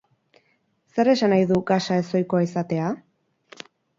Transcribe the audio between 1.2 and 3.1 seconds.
nahi du gasa ezohikoa izatea?